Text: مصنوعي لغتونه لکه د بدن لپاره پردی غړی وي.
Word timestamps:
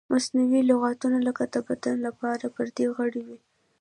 مصنوعي 0.13 0.61
لغتونه 0.71 1.17
لکه 1.27 1.43
د 1.53 1.55
بدن 1.67 1.95
لپاره 2.07 2.45
پردی 2.55 2.85
غړی 2.97 3.21
وي. 3.27 3.37